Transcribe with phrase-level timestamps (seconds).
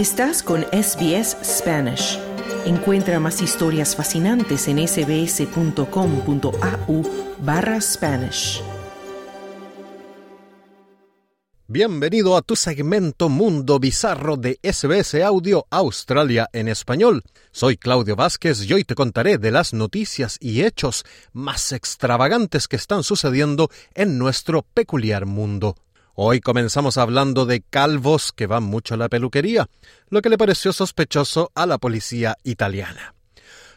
[0.00, 2.18] Estás con SBS Spanish.
[2.64, 5.82] Encuentra más historias fascinantes en sbs.com.au
[7.40, 8.62] barra Spanish.
[11.68, 17.22] Bienvenido a tu segmento Mundo Bizarro de SBS Audio Australia en español.
[17.52, 21.04] Soy Claudio Vázquez y hoy te contaré de las noticias y hechos
[21.34, 25.76] más extravagantes que están sucediendo en nuestro peculiar mundo.
[26.14, 29.68] Hoy comenzamos hablando de calvos que van mucho a la peluquería,
[30.08, 33.14] lo que le pareció sospechoso a la policía italiana.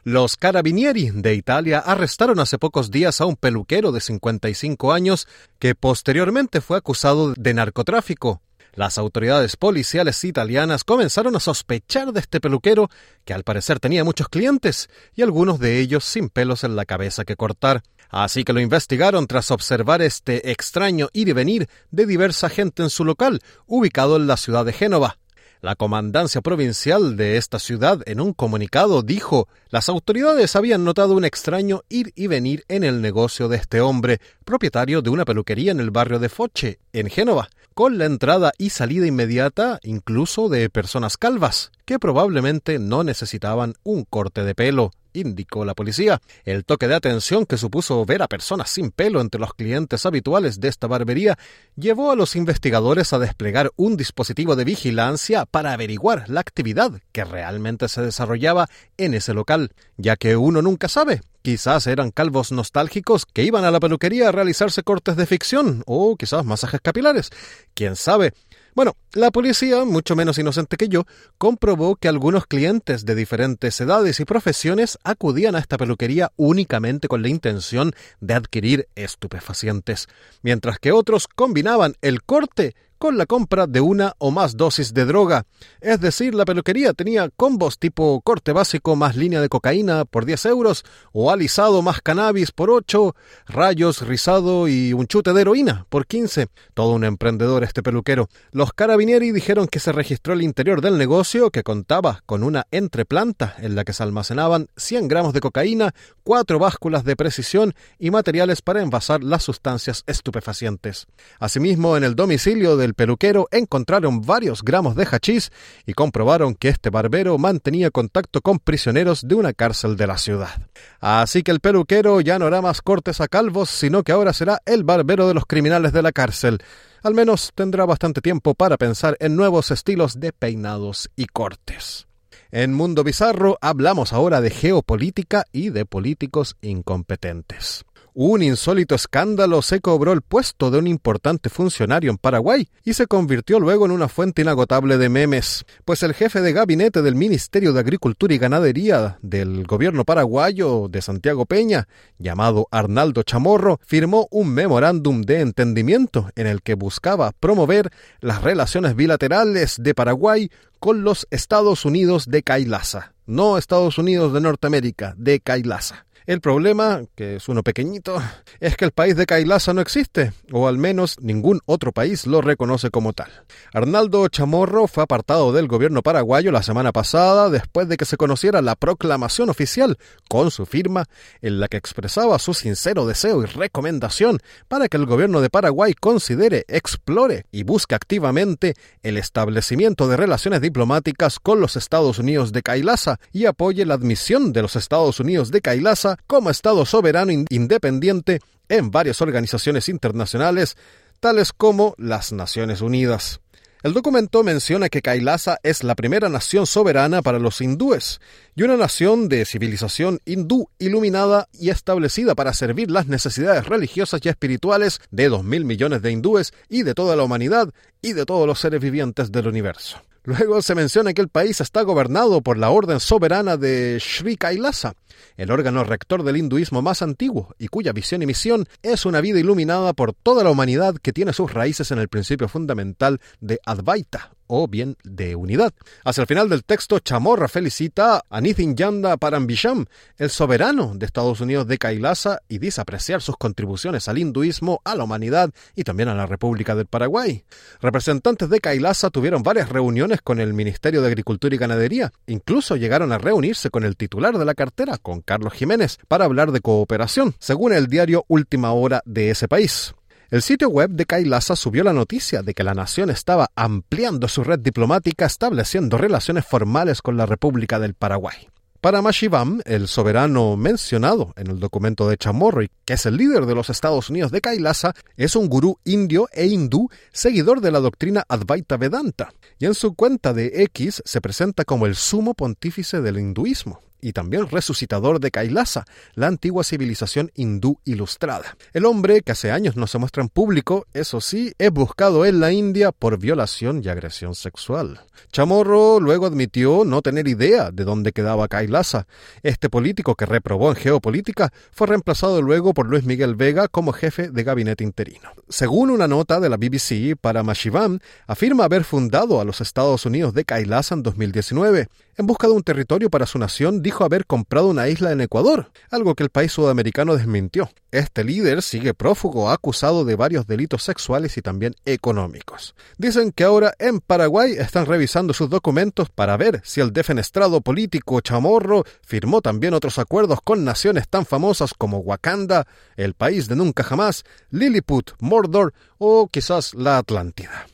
[0.04, 5.28] Los carabinieri de Italia arrestaron hace pocos días a un peluquero de 55 años
[5.60, 8.42] que posteriormente fue acusado de narcotráfico.
[8.76, 12.90] Las autoridades policiales italianas comenzaron a sospechar de este peluquero,
[13.24, 17.24] que al parecer tenía muchos clientes, y algunos de ellos sin pelos en la cabeza
[17.24, 17.84] que cortar.
[18.10, 22.90] Así que lo investigaron tras observar este extraño ir y venir de diversa gente en
[22.90, 25.18] su local, ubicado en la ciudad de Génova.
[25.64, 31.24] La comandancia provincial de esta ciudad en un comunicado dijo las autoridades habían notado un
[31.24, 35.80] extraño ir y venir en el negocio de este hombre, propietario de una peluquería en
[35.80, 41.16] el barrio de Foche, en Génova, con la entrada y salida inmediata incluso de personas
[41.16, 46.22] calvas, que probablemente no necesitaban un corte de pelo indicó la policía.
[46.44, 50.60] El toque de atención que supuso ver a personas sin pelo entre los clientes habituales
[50.60, 51.38] de esta barbería
[51.76, 57.24] llevó a los investigadores a desplegar un dispositivo de vigilancia para averiguar la actividad que
[57.24, 61.22] realmente se desarrollaba en ese local, ya que uno nunca sabe.
[61.42, 66.16] Quizás eran calvos nostálgicos que iban a la peluquería a realizarse cortes de ficción o
[66.16, 67.32] quizás masajes capilares.
[67.74, 68.34] ¿Quién sabe?
[68.76, 71.06] Bueno, la policía, mucho menos inocente que yo,
[71.38, 77.22] comprobó que algunos clientes de diferentes edades y profesiones acudían a esta peluquería únicamente con
[77.22, 80.08] la intención de adquirir estupefacientes,
[80.42, 85.04] mientras que otros combinaban el corte con la compra de una o más dosis de
[85.04, 85.46] droga.
[85.82, 90.46] Es decir, la peluquería tenía combos tipo corte básico más línea de cocaína por 10
[90.46, 93.14] euros, o alisado más cannabis por 8,
[93.48, 96.48] rayos, rizado y un chute de heroína por 15.
[96.74, 98.30] Todo un emprendedor este peluquero.
[98.54, 103.58] Los carabinieri dijeron que se registró el interior del negocio que contaba con una entreplanta
[103.58, 105.94] en la que se almacenaban 100 gramos de cocaína,
[106.24, 111.08] cuatro básculas de precisión y materiales para envasar las sustancias estupefacientes.
[111.38, 115.52] Asimismo, en el domicilio del peluquero encontraron varios gramos de hachís
[115.86, 120.70] y comprobaron que este barbero mantenía contacto con prisioneros de una cárcel de la ciudad.
[121.00, 124.62] Así que el peluquero ya no hará más cortes a calvos, sino que ahora será
[124.66, 126.60] el barbero de los criminales de la cárcel.
[127.04, 132.08] Al menos tendrá bastante tiempo para pensar en nuevos estilos de peinados y cortes.
[132.52, 137.84] En Mundo Bizarro hablamos ahora de geopolítica y de políticos incompetentes.
[138.16, 143.08] Un insólito escándalo se cobró el puesto de un importante funcionario en Paraguay y se
[143.08, 147.74] convirtió luego en una fuente inagotable de memes, pues el jefe de gabinete del Ministerio
[147.74, 151.88] de Agricultura y Ganadería del gobierno paraguayo de Santiago Peña,
[152.20, 157.90] llamado Arnaldo Chamorro, firmó un memorándum de entendimiento en el que buscaba promover
[158.22, 164.42] las relaciones bilaterales de Paraguay con los Estados Unidos de Kailasa, no Estados Unidos de
[164.42, 166.06] Norteamérica, de Kailasa.
[166.26, 168.22] El problema, que es uno pequeñito,
[168.62, 172.42] es que el país de Kailasa no existe, o al menos ningún otro país lo
[172.42, 173.30] reconoce como tal.
[173.74, 178.62] Arnaldo Chamorro fue apartado del gobierno paraguayo la semana pasada después de que se conociera
[178.62, 179.98] la proclamación oficial
[180.30, 181.06] con su firma
[181.42, 185.94] en la que expresaba su sincero deseo y recomendación para que el gobierno de Paraguay
[185.94, 192.62] considere, explore y busque activamente el establecimiento de relaciones diplomáticas con los Estados Unidos de
[192.62, 198.40] Kailasa y apoye la admisión de los Estados Unidos de Kailasa como Estado soberano independiente
[198.70, 200.78] en varias organizaciones internacionales,
[201.20, 203.40] tales como las Naciones Unidas.
[203.84, 208.22] El documento menciona que Kailasa es la primera nación soberana para los hindúes
[208.56, 214.30] y una nación de civilización hindú iluminada y establecida para servir las necesidades religiosas y
[214.30, 218.48] espirituales de dos mil millones de hindúes y de toda la humanidad y de todos
[218.48, 220.02] los seres vivientes del universo.
[220.26, 224.94] Luego se menciona que el país está gobernado por la Orden Soberana de Sri Kailasa,
[225.36, 229.40] el órgano rector del hinduismo más antiguo y cuya visión y misión es una vida
[229.40, 234.32] iluminada por toda la humanidad que tiene sus raíces en el principio fundamental de Advaita,
[234.56, 235.74] o bien de unidad.
[236.06, 239.86] Hacia el final del texto, Chamorra felicita a Nitin Yanda Parambisham,
[240.18, 244.94] el soberano de Estados Unidos de Kailasa, y dice apreciar sus contribuciones al hinduismo, a
[244.94, 247.44] la humanidad y también a la República del Paraguay.
[247.82, 253.12] Representantes de Kailasa tuvieron varias reuniones con el Ministerio de Agricultura y Ganadería, incluso llegaron
[253.12, 257.34] a reunirse con el titular de la cartera, con Carlos Jiménez, para hablar de cooperación,
[257.40, 259.96] según el diario Última Hora de ese país.
[260.30, 264.44] El sitio web de Kailasa subió la noticia de que la nación estaba ampliando su
[264.44, 268.48] red diplomática estableciendo relaciones formales con la República del Paraguay.
[268.82, 273.56] Para Mashivam, el soberano mencionado en el documento de Chamorro que es el líder de
[273.56, 278.26] los Estados Unidos de Kailasa, es un gurú indio e hindú seguidor de la doctrina
[278.28, 283.20] Advaita Vedanta, y en su cuenta de X se presenta como el sumo pontífice del
[283.20, 288.58] hinduismo y también resucitador de Kailasa, la antigua civilización hindú ilustrada.
[288.74, 292.40] El hombre, que hace años no se muestra en público, eso sí, es buscado en
[292.40, 295.00] la India por violación y agresión sexual.
[295.32, 299.08] Chamorro luego admitió no tener idea de dónde quedaba Kailasa.
[299.42, 304.30] Este político que reprobó en geopolítica fue reemplazado luego por Luis Miguel Vega como jefe
[304.30, 305.30] de gabinete interino.
[305.50, 310.34] Según una nota de la BBC para Mashivam, afirma haber fundado a los Estados Unidos
[310.34, 311.88] de Kailasa en 2019.
[312.16, 316.16] En busca de un territorio para su nación, haber comprado una isla en Ecuador, algo
[316.16, 317.70] que el país sudamericano desmintió.
[317.92, 322.74] Este líder sigue prófugo, acusado de varios delitos sexuales y también económicos.
[322.98, 328.22] Dicen que ahora en Paraguay están revisando sus documentos para ver si el defenestrado político
[328.22, 333.84] Chamorro firmó también otros acuerdos con naciones tan famosas como Wakanda, el país de nunca
[333.84, 337.68] jamás, Lilliput, Mordor o quizás la Atlántida.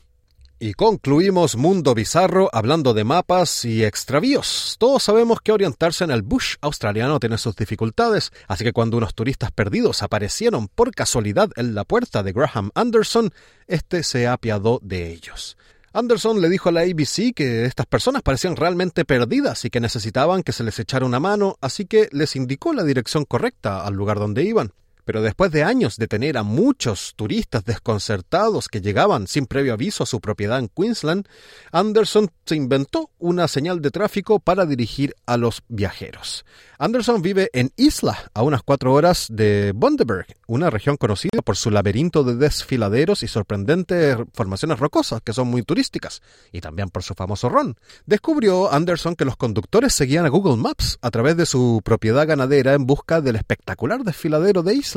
[0.62, 4.76] Y concluimos Mundo Bizarro hablando de mapas y extravíos.
[4.78, 9.14] Todos sabemos que orientarse en el bush australiano tiene sus dificultades, así que cuando unos
[9.14, 13.30] turistas perdidos aparecieron por casualidad en la puerta de Graham Anderson,
[13.68, 15.56] este se apiadó de ellos.
[15.94, 20.42] Anderson le dijo a la ABC que estas personas parecían realmente perdidas y que necesitaban
[20.42, 24.18] que se les echara una mano, así que les indicó la dirección correcta al lugar
[24.18, 24.74] donde iban.
[25.04, 30.04] Pero después de años de tener a muchos turistas desconcertados que llegaban sin previo aviso
[30.04, 31.26] a su propiedad en Queensland,
[31.72, 36.44] Anderson se inventó una señal de tráfico para dirigir a los viajeros.
[36.78, 41.70] Anderson vive en Isla, a unas cuatro horas de Bundaberg, una región conocida por su
[41.70, 46.22] laberinto de desfiladeros y sorprendentes formaciones rocosas que son muy turísticas,
[46.52, 47.76] y también por su famoso ron.
[48.06, 52.72] Descubrió Anderson que los conductores seguían a Google Maps a través de su propiedad ganadera
[52.72, 54.89] en busca del espectacular desfiladero de Isla,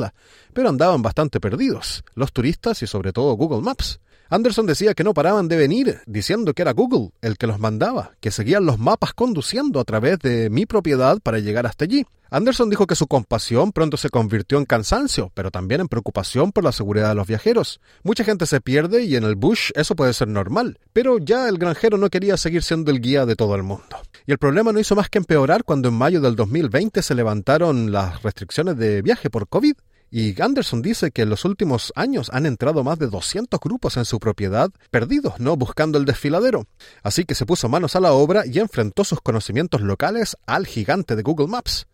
[0.52, 4.00] pero andaban bastante perdidos, los turistas y sobre todo Google Maps.
[4.34, 8.16] Anderson decía que no paraban de venir, diciendo que era Google el que los mandaba,
[8.18, 12.04] que seguían los mapas conduciendo a través de mi propiedad para llegar hasta allí.
[12.30, 16.64] Anderson dijo que su compasión pronto se convirtió en cansancio, pero también en preocupación por
[16.64, 17.80] la seguridad de los viajeros.
[18.02, 21.56] Mucha gente se pierde y en el bush eso puede ser normal, pero ya el
[21.56, 23.98] granjero no quería seguir siendo el guía de todo el mundo.
[24.26, 27.92] Y el problema no hizo más que empeorar cuando en mayo del 2020 se levantaron
[27.92, 29.74] las restricciones de viaje por COVID.
[30.10, 34.04] Y Anderson dice que en los últimos años han entrado más de 200 grupos en
[34.04, 36.66] su propiedad, perdidos, no buscando el desfiladero.
[37.02, 41.16] Así que se puso manos a la obra y enfrentó sus conocimientos locales al gigante
[41.16, 41.86] de Google Maps.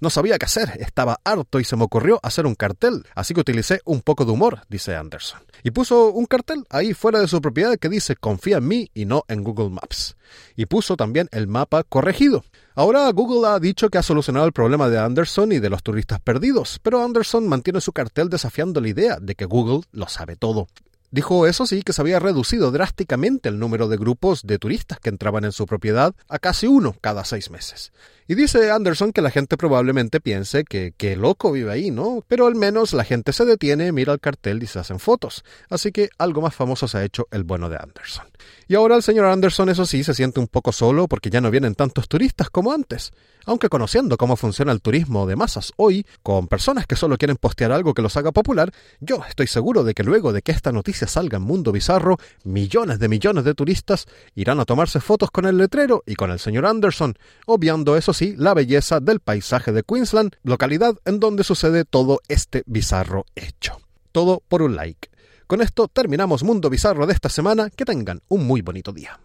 [0.00, 3.40] No sabía qué hacer, estaba harto y se me ocurrió hacer un cartel, así que
[3.40, 5.40] utilicé un poco de humor, dice Anderson.
[5.62, 9.04] Y puso un cartel ahí fuera de su propiedad que dice confía en mí y
[9.04, 10.16] no en Google Maps.
[10.56, 12.44] Y puso también el mapa corregido.
[12.74, 16.20] Ahora Google ha dicho que ha solucionado el problema de Anderson y de los turistas
[16.20, 20.66] perdidos, pero Anderson mantiene su cartel desafiando la idea de que Google lo sabe todo.
[21.14, 25.10] Dijo eso sí que se había reducido drásticamente el número de grupos de turistas que
[25.10, 27.92] entraban en su propiedad a casi uno cada seis meses.
[28.26, 32.24] Y dice Anderson que la gente probablemente piense que qué loco vive ahí, ¿no?
[32.26, 35.44] Pero al menos la gente se detiene, mira el cartel y se hacen fotos.
[35.68, 38.24] Así que algo más famoso se ha hecho el bueno de Anderson.
[38.66, 41.50] Y ahora el señor Anderson, eso sí, se siente un poco solo porque ya no
[41.50, 43.12] vienen tantos turistas como antes.
[43.46, 47.72] Aunque conociendo cómo funciona el turismo de masas hoy, con personas que solo quieren postear
[47.72, 51.06] algo que los haga popular, yo estoy seguro de que luego de que esta noticia
[51.06, 55.58] salga en Mundo Bizarro, millones de millones de turistas irán a tomarse fotos con el
[55.58, 60.94] letrero y con el señor Anderson, obviando eso la belleza del paisaje de Queensland, localidad
[61.04, 63.80] en donde sucede todo este bizarro hecho.
[64.12, 65.08] Todo por un like.
[65.46, 67.70] Con esto terminamos Mundo Bizarro de esta semana.
[67.70, 69.20] Que tengan un muy bonito día.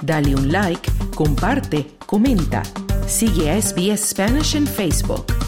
[0.00, 2.62] Dale un like, comparte, comenta.
[3.96, 5.43] Spanish en Facebook.